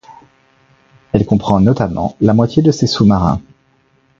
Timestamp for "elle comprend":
1.13-1.59